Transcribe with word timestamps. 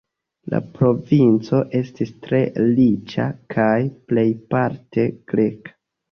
La 0.51 0.59
provinco 0.75 1.57
estis 1.79 2.11
tre 2.23 2.39
riĉa 2.69 3.25
kaj 3.55 3.75
plejparte 4.13 5.05
greka. 5.33 5.75